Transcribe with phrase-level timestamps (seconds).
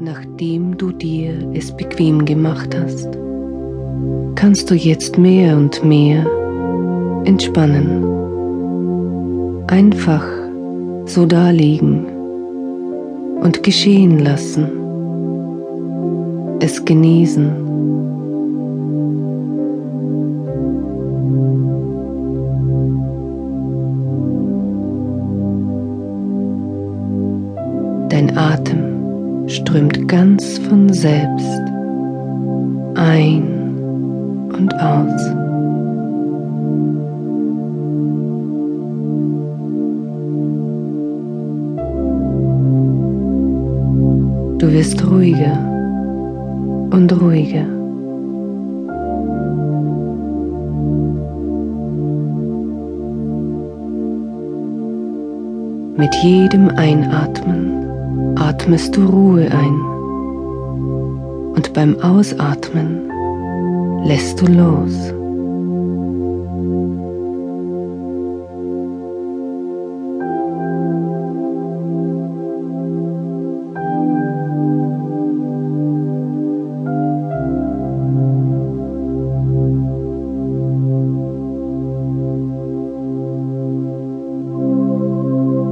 [0.00, 3.08] Nachdem du dir es bequem gemacht hast,
[4.36, 6.24] kannst du jetzt mehr und mehr
[7.24, 8.04] entspannen.
[9.66, 10.24] Einfach
[11.04, 12.06] so daliegen
[13.42, 14.68] und geschehen lassen.
[16.60, 17.77] Es genießen.
[29.48, 31.62] Strömt ganz von selbst
[32.94, 33.42] ein
[34.52, 35.22] und aus.
[44.58, 45.58] Du wirst ruhiger
[46.90, 47.64] und ruhiger.
[55.96, 57.77] Mit jedem Einatmen
[58.38, 59.80] atmest du Ruhe ein
[61.54, 63.10] und beim Ausatmen
[64.04, 65.12] lässt du los.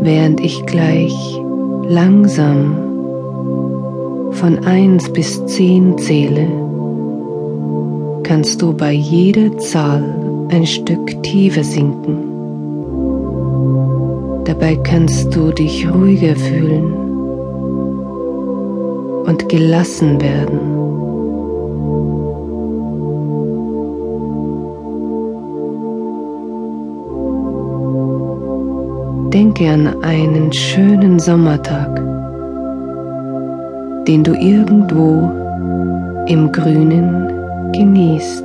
[0.00, 1.38] während ich gleich
[1.88, 2.74] langsam
[4.32, 6.46] von 1 bis 10 zähle,
[8.24, 10.04] kannst du bei jeder Zahl
[10.50, 12.18] ein Stück tiefer sinken.
[14.44, 16.92] Dabei kannst du dich ruhiger fühlen
[19.24, 20.87] und gelassen werden.
[29.32, 31.96] Denke an einen schönen Sommertag,
[34.06, 35.30] den du irgendwo
[36.26, 37.28] im Grünen
[37.72, 38.42] genießt.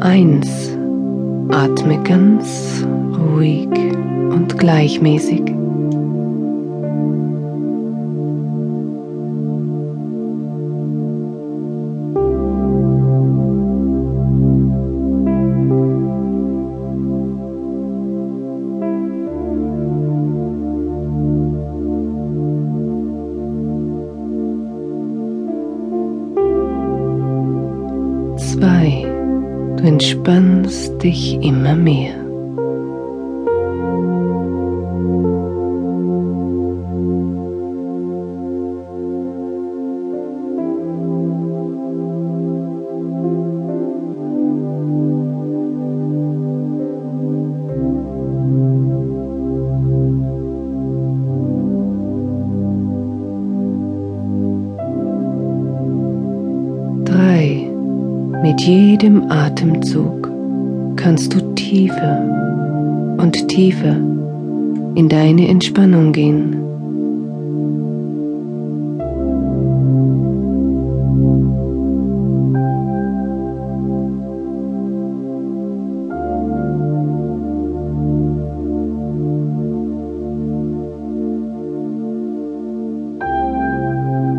[0.00, 0.77] Eins
[1.50, 2.86] Atme ganz
[3.16, 3.68] ruhig
[4.30, 5.42] und gleichmäßig.
[28.36, 29.07] Zwei.
[29.78, 32.27] Du entspannst dich immer mehr.
[58.48, 60.30] Mit jedem Atemzug
[60.96, 62.18] kannst du tiefer
[63.18, 63.94] und tiefer
[64.94, 66.56] in deine Entspannung gehen.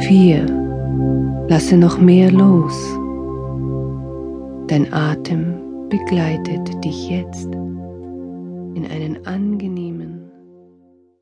[0.00, 0.46] Vier.
[1.48, 2.98] Lasse noch mehr los.
[4.68, 10.17] Dein Atem begleitet dich jetzt in einen angenehmen